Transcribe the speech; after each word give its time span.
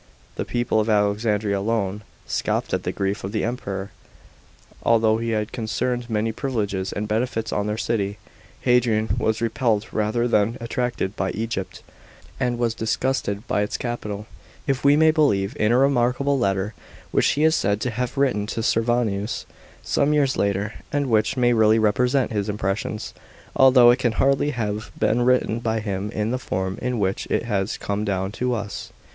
The 0.33 0.45
people 0.45 0.79
of 0.79 0.89
Alexandria 0.89 1.59
alone 1.59 2.01
scoffed 2.25 2.73
at 2.73 2.81
the 2.81 2.91
grief 2.91 3.23
of 3.23 3.31
the 3.33 3.43
Emperor, 3.43 3.91
although 4.81 5.19
he 5.19 5.29
had 5.29 5.51
conferred 5.51 6.09
many 6.09 6.31
privileges 6.31 6.91
and 6.91 7.07
benefits 7.07 7.53
on 7.53 7.67
their 7.67 7.77
city. 7.77 8.17
Hadrian 8.61 9.15
was 9.19 9.41
repelled 9.43 9.85
rather 9.91 10.27
than 10.27 10.57
attracted 10.59 11.15
by 11.15 11.29
Egypt,* 11.33 11.83
and 12.39 12.57
was 12.57 12.73
disgusted 12.73 13.47
by 13.47 13.61
its 13.61 13.77
capital, 13.77 14.25
if 14.65 14.83
we 14.83 14.95
may 14.97 15.11
believe 15.11 15.55
in 15.59 15.71
a 15.71 15.77
remarkable 15.77 16.39
letter 16.39 16.73
which 17.11 17.27
he 17.33 17.43
is 17.43 17.53
said 17.55 17.79
to 17.81 17.91
have 17.91 18.17
written 18.17 18.47
to 18.47 18.63
Servianus 18.63 19.45
some 19.83 20.15
years 20.15 20.35
later, 20.35 20.73
and 20.91 21.11
which 21.11 21.37
may 21.37 21.53
really 21.53 21.77
represent 21.77 22.31
his 22.31 22.49
impressions, 22.49 23.13
although 23.55 23.91
it 23.91 23.99
can 23.99 24.13
hardly 24.13 24.49
have 24.49 24.89
been 24.97 25.21
written 25.21 25.59
by 25.59 25.79
him 25.79 26.09
in 26.09 26.31
the 26.31 26.39
form 26.39 26.79
in 26.81 26.97
which 26.97 27.27
it 27.29 27.43
has 27.43 27.77
come 27.77 28.03
down 28.03 28.31
to 28.31 28.51
us. 28.55 28.91